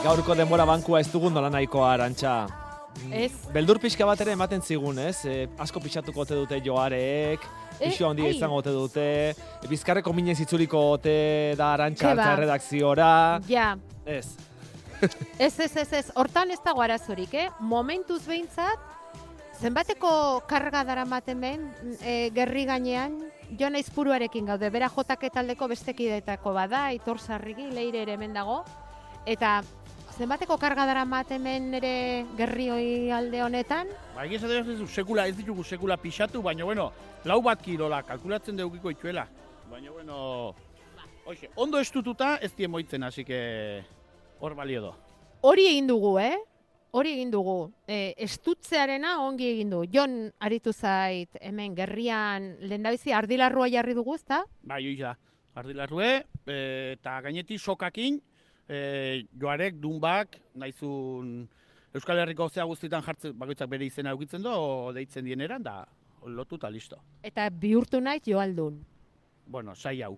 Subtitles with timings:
[0.00, 2.34] Gaurko denbora bankua ez dugun nola nahikoa arantxa.
[3.14, 3.30] Ez.
[3.54, 5.18] Beldur pixka bat ere ematen zigun, ez?
[5.28, 7.44] E, asko pixatuko ote dute joareek,
[7.80, 8.34] Eh, pixo handi ai.
[8.34, 9.04] izango ote dute,
[9.68, 13.40] bizkarreko minez itzuliko ote da arantxa altza redakziora.
[13.48, 14.36] Ja, Ez.
[15.38, 17.48] ez, ez, ez, ez, hortan ez dago arazorik, eh?
[17.60, 18.78] Momentuz behintzat,
[19.60, 21.68] zenbateko karga daramaten behin,
[22.04, 23.16] e, gerri gainean,
[23.58, 28.62] jo naiz puruarekin gaude, bera jotake taldeko bestekidetako bada, itor sarrigi, leire ere hemen dago,
[29.24, 29.62] eta
[30.16, 31.92] zenbateko karga daramaten behin ere
[32.36, 36.90] gerri hoi alde honetan, Ba, egia ez duzu sekula, ez ditugu sekula pixatu, baina bueno,
[37.24, 39.26] lau bat kilola, kalkulatzen deukiko ituela.
[39.70, 40.54] Baina bueno,
[41.24, 43.82] hoxe, ondo estututa ez die moitzen, hasi que
[44.40, 44.94] hor balio do.
[45.42, 46.36] hori egin dugu, eh?
[46.92, 47.70] Hori egin dugu.
[47.86, 49.84] E, estutzearena ongi egin du.
[49.92, 54.42] Jon aritu zait hemen gerrian lehendabizi ardilarrua jarri dugu, ezta?
[54.62, 55.14] Bai, hoi da,
[55.54, 56.10] ardilarrue,
[56.44, 56.58] e,
[56.98, 58.20] eta gainetik sokakin,
[58.70, 61.48] e, joarek, dunbak, naizun
[61.94, 64.54] Euskal Herriko zea guztietan jartzen, bakoitzak bere izena eukitzen do,
[64.94, 65.82] deitzen dieneran, da
[66.26, 67.00] lotu eta listo.
[67.26, 68.78] Eta bihurtu naiz joaldun.
[69.50, 70.14] Bueno, sai hau.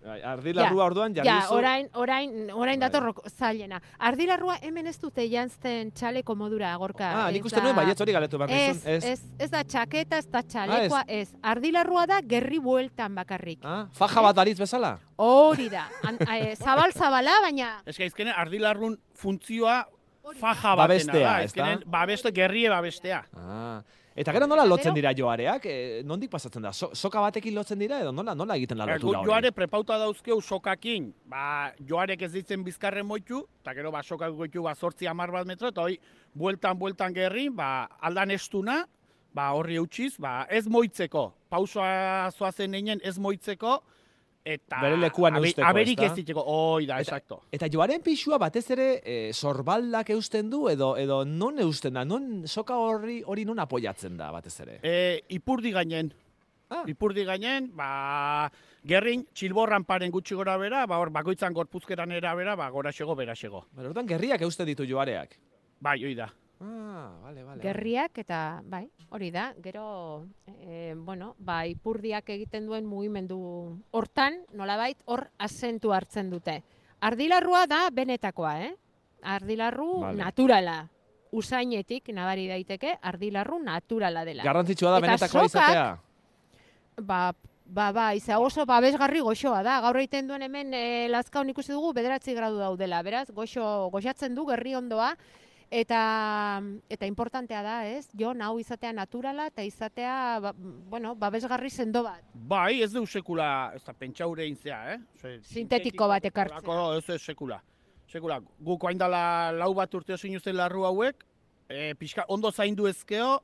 [0.00, 1.54] Bai, Ardilarrua orduan jarri Ja, zu.
[1.58, 2.88] orain, orain, orain Bai.
[2.88, 3.82] dator zailena.
[3.98, 7.10] Ardilarrua hemen ez dute jantzten txaleko modura, gorka.
[7.24, 9.12] Ah, Ez nik uste da- nuen baietz hori galetu behar Ez, nizun.
[9.12, 11.28] ez, ez, da txaketa, ez da Ah, txalekoa, ez.
[11.42, 13.58] Ardilarrua da gerri bueltan bakarrik.
[13.62, 14.98] Ah, faja bat aritz bezala?
[15.16, 15.86] Hori da.
[16.02, 20.32] An, eh, zabal zabala, baina Ez gaizkene, ardilarrun funtzioa da.
[20.40, 21.42] faja batena Babestea, da.
[21.42, 21.60] ezta?
[21.60, 23.24] ezkenen, babeste, gerrie babestea.
[23.36, 23.82] Ah.
[24.18, 25.66] Eta gero nola lotzen dira joareak?
[25.70, 26.72] E, nondik pasatzen da?
[26.74, 29.30] So, soka batekin lotzen dira edo nola nola egiten da Ba, lotura hori?
[29.30, 34.64] Joare prepauta dauzkeu sokakin, ba, joarek ez ditzen bizkarren moitu, eta gero ba, sokak goitu
[34.66, 35.98] ba, sortzi amar bat metro, eta hoi,
[36.34, 38.80] bueltan, bueltan gerri, ba, aldan estuna,
[39.32, 43.78] ba, horri eutxiz, ba, ez moitzeko, pausoa zoazen einen ez moitzeko,
[44.44, 46.06] eta Bere lekuan eusteko, aberik ezta?
[46.12, 47.42] ez diteko, hoi da, Eta- exacto.
[47.52, 52.04] Eta joaren pixua batez ere e, sorbaldak eusten du edo edo non eusten da?
[52.04, 54.78] Non soka horri hori non apoiatzen da batez ere?
[54.82, 56.12] E, ipurdi gainen,
[56.70, 56.84] Ah.
[56.86, 58.48] ipurdi gainen, ba,
[58.86, 63.16] gerrin, txilborran paren gutxi gora bera, ba, hor, bakoitzan gorpuzkeran era bera, ba, gora xego,
[63.16, 63.64] bera xego.
[63.76, 65.34] Orduan gerriak eusten ditu joareak.
[65.80, 66.28] Bai, hoi da.
[66.60, 67.62] Ah, vale, vale.
[67.62, 69.54] gerriak eta bai, hori da.
[69.62, 70.26] Gero
[70.60, 73.38] eh, bueno, ba ipurdiak egiten duen mugimendu
[73.96, 76.62] hortan, nolabait hor asentu hartzen dute.
[77.00, 78.74] Ardilarrua da benetakoa, eh?
[79.22, 80.18] Ardilarru Vale.
[80.20, 80.88] naturala.
[81.32, 84.42] Usainetik nabari daiteke ardilarru naturala dela.
[84.44, 85.98] Garrantzitsua da Eta benetakoa sokak- izatea.
[87.00, 87.32] Ba,
[87.64, 89.80] ba, ba, iza oso babesgarri goxoa da.
[89.80, 93.00] Gaur egiten duen hemen e, lazkaun ikusi dugu bederatzi gradu daudela.
[93.02, 95.14] Beraz, goxo, goxatzen du gerri ondoa.
[95.70, 96.58] Eta,
[96.90, 98.08] eta importantea da, ez?
[98.18, 100.50] Jo, hau izatea naturala eta izatea, ba,
[100.90, 102.24] bueno, babesgarri sendo bat.
[102.34, 104.98] Bai, ez du sekula, ez da, pentsaure intzea, eh?
[105.14, 106.58] Ose, Sintetiko bat ekartzea.
[106.58, 107.60] Lako, ez ez sekula.
[108.10, 111.22] Sekula, guk oaindala lau bat urte osin zen larru hauek,
[111.68, 113.36] e, pixka, ondo zaindu ezkeo,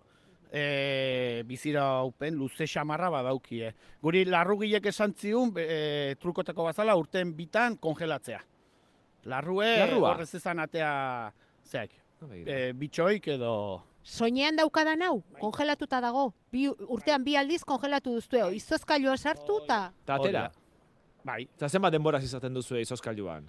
[0.51, 3.71] e, bizira upen, luze xamarra badaukie.
[4.03, 8.43] Guri larrugilek esan ziun, e, trukoteko bazala, urten bitan kongelatzea.
[9.31, 10.11] Larrue, Larrua?
[10.11, 10.91] horrez ezan atea,
[11.63, 11.95] zeak.
[12.47, 13.83] E, bitxoik edo...
[14.07, 16.29] Soinean daukadan hau, kongelatuta dago.
[16.53, 18.55] Bi, urtean bi aldiz kongelatu duzue.
[18.55, 19.91] Izozkailua sartu eta...
[20.07, 20.21] Ta atera.
[20.21, 20.51] Hori da.
[21.27, 23.49] Bai, Eta zenbat denboraz izaten duzu izoskailuan?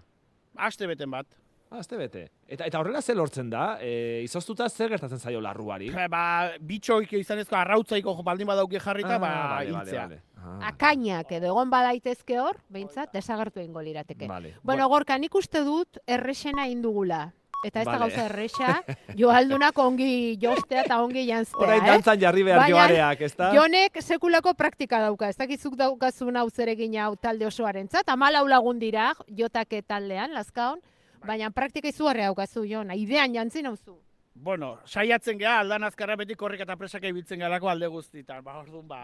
[0.58, 1.28] aste beten bat.
[1.70, 2.24] Azte bete.
[2.48, 3.78] Eta, eta horrela ze lortzen da?
[3.84, 5.92] E, izoztuta zer gertatzen zaio larruari?
[5.94, 10.08] Ja, ba, bitxoik izanezko arrautzaiko jo baldin badauke jarrita, Ah, ba, vale, vale, hiltzea.
[10.08, 10.22] vale.
[10.38, 14.28] Ah, Akainak edo egon badaitezke hor, behintzat, desagertu egingo lirateke.
[14.28, 14.56] vale.
[14.64, 17.34] Bueno, gorka, nik uste dut errexena indugula.
[17.66, 18.00] Eta ez da Vale.
[18.06, 18.74] gauza errexa,
[19.18, 21.88] joaldunak ongi jostea eta ongi jantztea, Orain eh?
[21.90, 23.50] dantzan jarri behar Baina, joareak, ezta?
[23.56, 29.14] Jonek sekulako praktika dauka, ez dakizuk daukazun hau zeregin hau talde osoarentzat, amalau lagun dira,
[29.28, 30.84] jotake taldean, lazkaon,
[31.26, 33.98] baina praktika izugarria daukazu, Jon, idean jantzi nauzu.
[34.40, 38.44] Bueno, saiatzen geha, aldan azkarra beti korrik eta presak ibiltzen galako alde guztitan.
[38.46, 39.00] Ba, orduan, ba...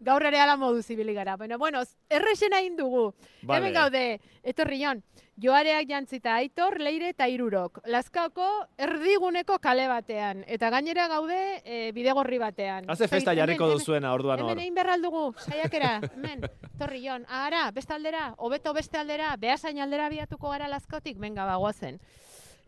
[0.00, 1.36] Gaur ere ala modu zibili gara.
[1.36, 3.12] Bueno, bueno, errexena egin dugu.
[3.42, 3.58] Vale.
[3.58, 4.02] Hemen gaude,
[4.42, 5.02] etorri Jon,
[5.36, 7.82] joareak jantzita aitor, leire eta irurok.
[7.86, 8.48] Lazkaoko
[8.78, 10.42] erdiguneko kale batean.
[10.48, 12.88] Eta gainera gaude e, bidegorri batean.
[12.88, 14.54] Haze festa jarriko duzuena orduan hor.
[14.54, 16.48] Hemen egin behar aldugu, saiakera, hemen,
[16.80, 22.00] torri jon, ara, beste aldera, hobeto beste aldera, behasain aldera biatuko gara lazkotik, benga bagoazen.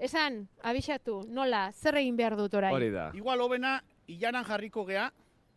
[0.00, 2.72] Esan, abixatu, nola, zer egin behar dut orain?
[2.72, 3.10] Hori da.
[3.16, 3.74] Igual hobena,
[4.08, 5.10] ilanan jarriko gea,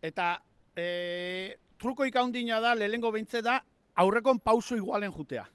[0.04, 0.34] eta
[0.76, 3.62] e, truko ikaundina da, lehengo behintze da,
[4.04, 5.46] aurrekon pauso igualen jutea.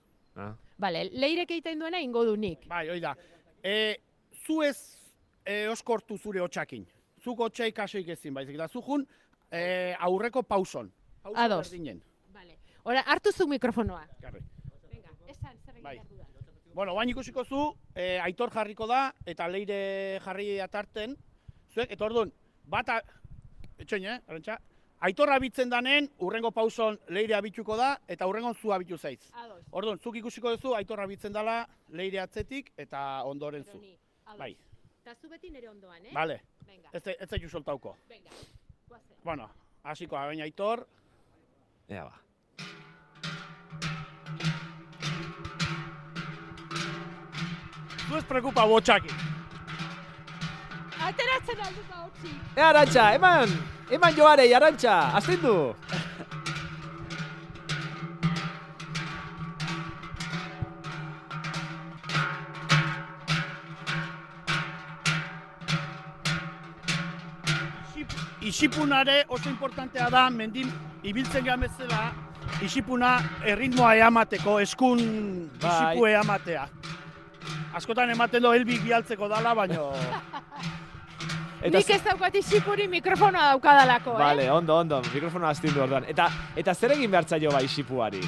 [0.41, 0.55] Ah.
[0.81, 2.65] Bale, leirek egiten duena ingo du nik.
[2.71, 3.13] Bai, hoi da.
[3.61, 3.75] E,
[4.47, 4.79] zu ez
[5.45, 6.87] e, oskortu zure hotxakin.
[7.21, 8.57] Zuk hotxai kasoik ezin, baizik.
[8.57, 9.05] Da, zu jun
[9.51, 10.89] e, aurreko pauson.
[11.21, 11.67] Pauso Ados.
[11.67, 12.01] berdinen.
[12.33, 12.57] Vale.
[12.85, 14.07] Ora, hartu zu mikrofonoa.
[14.23, 14.41] Garri.
[14.89, 15.99] Venga, esan, zer egin Bai.
[16.79, 17.61] Bueno, bain ikusiko zu,
[17.91, 21.17] e, aitor jarriko da, eta leire jarri atarten,
[21.75, 22.31] zuek, eta orduan,
[22.71, 23.01] bata,
[23.83, 24.55] etxoin, eh, arantxa,
[25.09, 29.19] aitor abitzen danen, urrengo pauson leire abituko da, eta urrengo zu abitu zaiz.
[29.33, 29.59] Ados.
[29.73, 31.57] Orduan, zuk ikusiko duzu, aitor abitzen dala,
[31.91, 33.83] leire atzetik, eta ondoren zu.
[34.39, 34.53] Bai,
[35.03, 36.15] Eta zu beti nire ondoan, eh?
[36.15, 37.97] bale, Venga, ez, ez zaitu soltauko.
[38.07, 38.31] venga.
[38.87, 39.19] Guazen.
[39.25, 39.51] Bueno,
[39.83, 40.87] hasiko baina aitor,
[41.89, 42.28] Ea ba.
[48.09, 49.11] Zu ez preocupa botxaki.
[51.09, 52.31] Ateratzen aldu ba hotzi.
[52.57, 53.49] E, Arantxa, eman,
[53.91, 55.75] eman joarei, Arantxa, astindu.
[67.89, 70.73] Isip, isipunare oso importantea da, mendin
[71.03, 72.11] ibiltzen gehan bezala,
[72.65, 74.99] isipuna erritmoa eamateko, eskun
[75.61, 75.71] Bai.
[75.71, 76.67] isipu eamatea.
[77.79, 79.93] Askotan ematen do helbik bialtzeko dala, baino...
[81.59, 84.21] Eta Nik ez daukat isipuri mikrofonoa daukadalako, eh?
[84.23, 86.05] Vale, ondo, ondo, mikrofono astindu orduan.
[86.07, 88.23] Eta, eta zer egin behar zaio ba isipuari?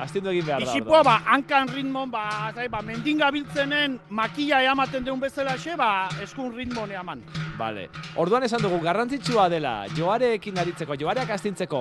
[0.00, 5.02] Astindu egin behar da Isipua, ba, hankan ritmon, ba, zai, ba, mendin gabiltzenen makila eamaten
[5.04, 7.26] deun bezala xe, ba, eskun ritmon eaman.
[7.58, 7.88] Vale.
[8.18, 11.80] Orduan esan dugu garrantzitsua dela joareekin aritzeko, joareak astintzeko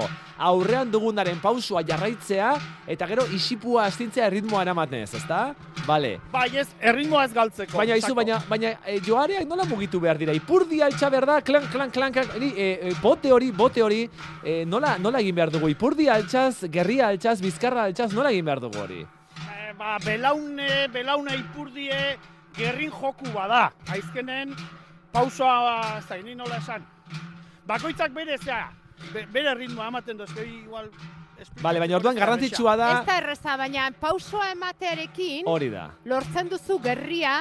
[0.50, 2.52] aurrean dugunaren pausua jarraitzea
[2.94, 5.40] eta gero isipua astintzea erritmoa eramatenez, ezta?
[5.88, 6.14] Vale.
[6.31, 7.78] Bai, ez, erritmoa ez galtzeko.
[7.78, 10.36] Baina izu, baina, baina e, joareak nola mugitu behar dira?
[10.38, 14.06] Ipurdi altxa behar da, klan, klan, klan, klan, e, e, bote hori, bote hori,
[14.44, 15.72] e, nola, nola egin behar dugu?
[15.74, 19.02] Ipurdi altxaz, gerria altxaz, bizkarra altxaz, nola egin behar dugu hori?
[19.78, 22.16] Ba, belaune, belaune ipurdie
[22.56, 23.72] gerrin joku bada.
[23.92, 24.54] Aizkenen
[25.13, 26.83] pausoa, ez da, ni nola esan.
[27.68, 28.65] Bakoitzak bere, zea,
[29.13, 30.89] be- bere ritmoa ematen dozke, igual...
[31.33, 35.69] esplikatzeko Vale, baina orduan ez da garrantzitsua da, Ez da erreza, baina pausoa ematearekin hori
[35.74, 35.88] da.
[36.06, 37.38] lortzen duzu gerria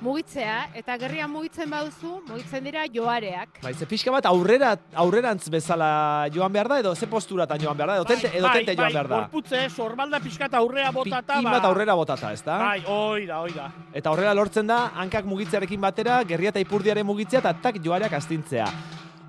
[0.00, 3.58] mugitzea, eta gerria mugitzen baduzu, mugitzen dira joareak.
[3.62, 7.92] Bai, ze pixka bat aurrera, aurrerantz bezala joan behar da, edo ze posturatan joan behar
[7.92, 9.20] da, edo tente, edo bai, tente bai, joan behar da.
[9.24, 12.58] Gorputze, sorbalda pixkat aurrea botata, Pikin bat aurrera botata, ezta?
[12.62, 13.68] Bai, oi da, oi da.
[13.92, 18.70] Eta horrela lortzen da, hankak mugitzearekin batera, gerria eta ipurdiaren mugitzea, eta tak joareak astintzea.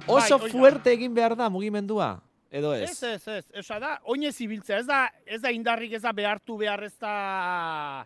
[0.06, 0.54] Oso Bai, hoi da.
[0.54, 2.14] fuerte egin behar da mugimendua,
[2.52, 2.92] edo ez?
[2.92, 6.58] Ez, ez, ez, ez, da, oinez ibiltzea, ez da, ez da indarrik, ez da behartu
[6.62, 8.06] behar, ez da...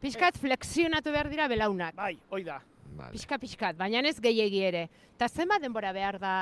[0.00, 1.94] Piskat flexionatu behar dira belaunak.
[1.96, 2.60] Bai, oi da.
[2.96, 3.12] Vale.
[3.12, 4.86] Pixka pixkat, baina ez gehiegi ere.
[5.16, 6.34] Eta zenbat denbora behar da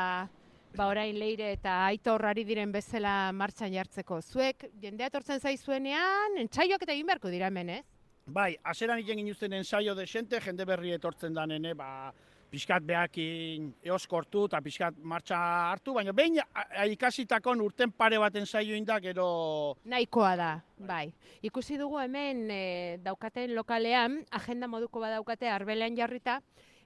[0.74, 4.20] ba orain leire eta aitor ari diren bezala martxan jartzeko.
[4.22, 7.84] Zuek jendea etortzen zaizuenean, entsaioak eta egin beharko dira hemen, ez?
[8.26, 12.12] Bai, aseran egin ginuzten ensaio desente, jende berri etortzen danene, ba,
[12.50, 15.38] pixkat behakin eoskortu eta pixkat martxa
[15.70, 16.40] hartu, baina behin
[16.92, 19.76] ikasitakon urten pare bat ensaio inda gero...
[19.84, 21.08] Nahikoa da, bai.
[21.42, 22.62] Ikusi dugu hemen e,
[23.04, 26.40] daukaten lokalean, agenda moduko badaukate arbelean jarrita,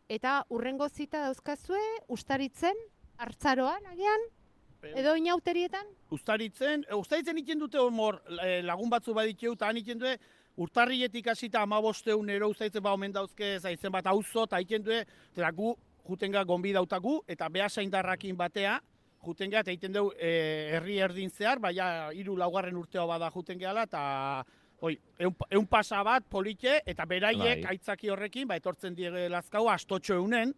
[0.09, 2.77] eta urrengo zita dauzkazue ustaritzen,
[3.19, 4.29] hartzaroan, agian,
[4.95, 5.87] edo inauterietan?
[6.15, 10.19] Uztaritzen, e, uztaritzen iten dute homor e, lagun batzu baditu eta han iten dute
[10.59, 15.05] urtarrietik hasita amabosteun ero uztaritzen ba omen dauzke zaitzen bat auzo eta iten dute,
[15.37, 15.75] eta gu
[16.09, 18.79] jutenga gonbi dautagu eta behasaindarrakin batea,
[19.25, 20.31] jutenga eta egiten dugu e,
[20.77, 24.45] herri erdin zehar, baina hiru laugarren urteo bada juten gehala eta
[24.79, 27.73] Hoi, eun, eun pasa bat polite eta beraiek Bai.
[27.73, 30.53] aitzaki horrekin ba etortzen die lazkau astotxo eunen,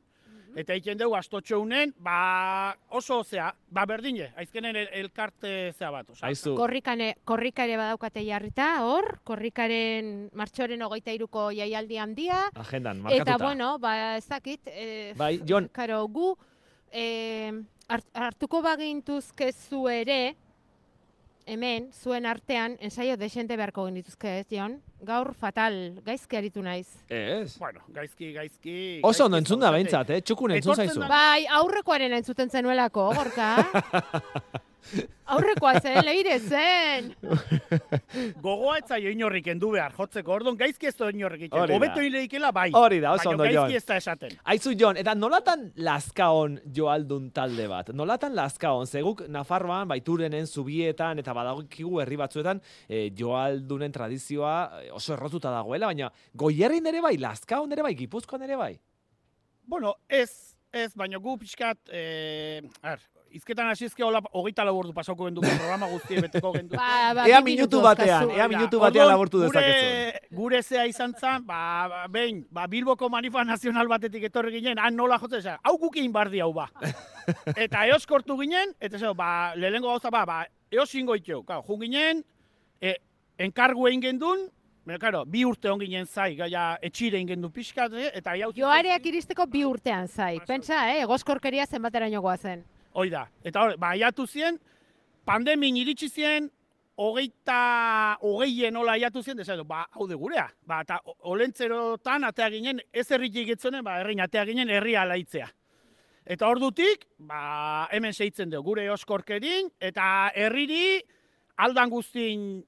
[0.56, 6.10] Eta egiten dugu astotxo unen, ba oso zea, ba berdine, aizkenen el, elkarte zea bat.
[6.10, 6.26] Osa.
[6.26, 13.30] Aizu, Korrikane, korrika ere badaukate jarrita, hor, korrikaren martxoren hogeita iruko jaialdi handia, agendan, markatuta.
[13.36, 16.36] eta bueno, ba, ez dakit, e, Bai, Jon, karo, gu
[16.90, 17.52] e,
[17.88, 20.34] hart- hartuko bagintuzke zu ere,
[21.46, 24.80] hemen, zuen artean, ensaio desente beharko genituzke, ez, Jon?
[25.00, 26.86] Gaur fatal, gaizki aritu naiz.
[27.08, 27.56] ez.
[27.58, 28.74] Bueno, gaizki, gaizki...
[29.02, 30.20] Oso ondo entzun da behintzat, eh?
[30.20, 31.00] Txukun entzun zaizu.
[31.08, 33.54] Bai, aurrekoaren entzuten zenuelako, gorka.
[35.30, 37.10] Aurrekoa zen, leire zen.
[38.44, 41.74] Gogoa ez zaio inorrik endu behar, jotzeko, orduan gaizki ez da inorrik egiten.
[41.76, 42.68] Hobeto ileikela bai.
[42.74, 43.68] Hori da, oso ondo, Jon.
[43.68, 44.34] gaizki ez da esaten.
[44.50, 47.92] Aizu, Jon, eta nolatan lazkaon joaldun talde bat?
[47.94, 48.90] Nolatan lazkaon?
[48.90, 55.92] Zeguk Nafarroan, baiturenen, zubietan, eta badagokigu herri batzuetan, e, joaldunen tradizioa eh, oso errotuta dagoela,
[55.92, 58.72] baina goierrin ere bai, lazkaon ere bai, gipuzkoan ere bai.
[59.70, 62.98] Bueno, ez, ez, baina gu pixkat, eh, ar,
[63.36, 66.76] izketan hasizke hola hogeita lau ordu pasauko genduko programa guztie beteko gendu.
[66.76, 70.26] Ba, ba, Ea minutu batean, ea minutu batean gure- dezakezu.
[70.36, 74.96] Gure zea izan zen, ba, ba, behin, ba, Bilboko manifa nazional batetik etorri ginen, han
[74.96, 76.68] nola jotzen zen, hau gukin bardi hau ba.
[77.64, 81.42] eta eoskortu ginen, eta zeo, ba, lehenengo gauza ba, ba, eos ingo itxeu.
[81.46, 82.24] Kau, jun ginen,
[82.80, 82.96] e,
[83.38, 84.48] enkargu egin gendun,
[84.80, 88.48] Baina, karo, bi urte onginen zai, gaia etxire ingen du pixkat, eh, eta jau...
[88.56, 90.38] Joareak iristeko bi urtean zai.
[90.48, 92.64] Pentsa, eh, egoskorkeria zenbateraino goazen.
[92.92, 93.26] Hoi da.
[93.46, 94.58] Eta hor, ba, aiatu zien,
[95.26, 96.48] pandemin iritsi zien,
[97.00, 100.48] hogeita, hogeien nola aiatu zien, desatu, ba, hau de gurea.
[100.66, 100.98] Ba, eta
[101.30, 105.48] olentzerotan atea ginen, ez herritik getzonen, ba, herrin atea ginen herri alaitzea.
[106.30, 111.00] Eta ordutik, ba, hemen seitzen dugu, gure oskorkerin, eta herriri
[111.62, 112.60] aldan guztin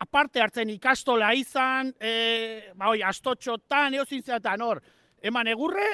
[0.00, 4.80] aparte hartzen ikastola izan, e, ba, oi, astotxotan, eozin zeatan hor,
[5.22, 5.90] eman egurre,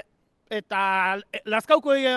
[0.50, 1.18] eta
[1.50, 2.12] Lazkauko e,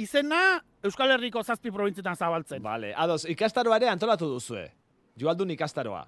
[0.00, 2.62] izena Euskal Herriko zazpi probintzietan zabaltzen.
[2.62, 4.68] Vale, ados, ikastaroa ere antolatu duzue.
[5.18, 6.04] Joaldun ikastaroa.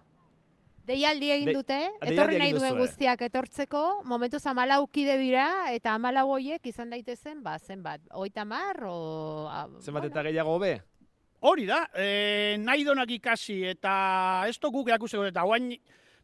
[0.88, 5.92] Deialdi egin De- dute, deialdi etorri nahi duen guztiak etortzeko, momentuz amalau kide dira, eta
[5.98, 9.48] amalau hoiek izan daitezen, ba, zenbat, oita mar, o...
[9.52, 10.72] a- Zenbat bueno, eta gehiago hobe?
[11.40, 13.92] Hori da, e, nahi donak ikasi eta
[14.48, 15.68] ez to guk erakusiko eta guain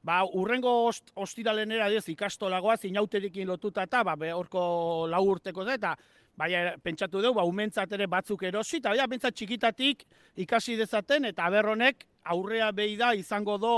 [0.02, 5.76] ba, urrengo ost, ostiralenera ez ikastolagoaz inauterekin lotuta eta ba, be, horko lau urteko da
[5.76, 5.92] eta
[6.37, 10.00] Baina pentsatu dugu, ba, umentzat ere batzuk erosi, eta baina bentsat txikitatik
[10.43, 13.75] ikasi dezaten, eta berronek aurrea behi da izango do...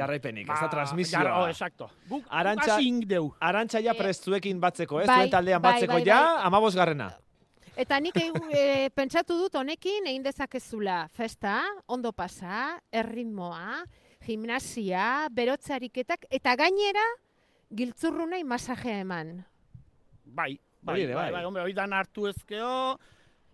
[0.00, 1.20] Jarraipenik, ez da Ba, transmisioa.
[1.20, 1.90] jarra- oh, exacto.
[2.08, 3.32] Guk, Arantxa- deu.
[3.38, 5.06] Arantxa ja Eh, prestuekin batzeko, ez?
[5.06, 6.46] bai, Zuen taldean bai, batzeko bai, ja, bai.
[6.46, 7.12] amabos garrena.
[7.76, 13.84] Eta nik e, pentsatu dut honekin egin dezakezula festa, ondo pasa, erritmoa,
[14.26, 17.04] gimnasia, berotzariketak, eta gainera
[17.70, 19.44] giltzurrunei masajea eman.
[20.24, 21.30] Bai, bai, bai, bai.
[21.32, 22.98] bai, hombre, hori dan hartu ezkeo,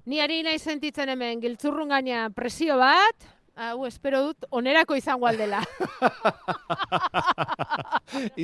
[0.07, 3.25] Ni ari nahi sentitzen hemen giltzurrun gainean presio bat,
[3.59, 5.59] hau espero dut onerako izango aldela.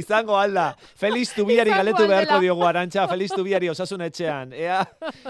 [0.02, 0.72] Izango alda.
[0.98, 4.56] Feliz tubiari galetu beharko diogu Arantxa, Feliz tubiari osasun etxean.
[4.58, 4.80] Ea,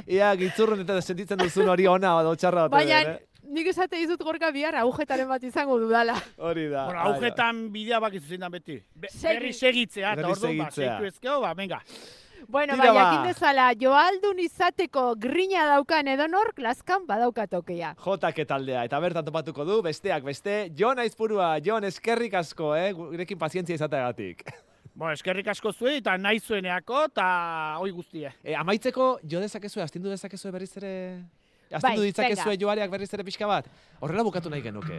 [0.06, 3.18] ea giltzurrun eta sentitzen duzun hori ona edo txarra ote Baina eh?
[3.52, 6.16] nik esate dizut gorka bihar agujetaren bat izango dudala.
[6.38, 6.86] Hori da.
[6.88, 8.80] bueno, Ai, augetan bidea bakizu zein beti.
[8.94, 9.26] Be, Segi.
[9.28, 11.82] berri segitzea, eta orduan, ba, segitu ezkeo, ba, venga.
[12.48, 13.22] Bueno, Tira bai, ba.
[13.26, 17.94] dezala, joaldun izateko grina daukan edonork, laskan badaukatokea.
[18.02, 22.92] Jotake taldea, eta bertan topatuko du, besteak beste, Jon Aizpurua, Jon eskerrik asko, eh?
[22.92, 24.42] Gurekin pazientzia izateagatik.
[24.98, 27.28] Bo, eskerrik asko zuei, eta nahi zueneako, eta
[27.80, 28.32] hoi guztie.
[28.44, 30.94] E, amaitzeko, jo dezakezue, astindu dezakezue berriz ere...
[31.72, 32.60] Astindu Bai, ditzakezue venga.
[32.66, 33.70] joareak berriz ere pixka bat?
[34.04, 34.98] Horrela bukatu nahi genuke.